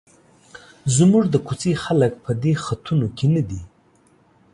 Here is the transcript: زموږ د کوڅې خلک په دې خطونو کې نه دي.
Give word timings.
زموږ 0.95 1.23
د 1.29 1.35
کوڅې 1.47 1.71
خلک 1.83 2.13
په 2.23 2.31
دې 2.43 2.53
خطونو 2.65 3.07
کې 3.17 3.27
نه 3.35 3.41
دي. 3.49 3.61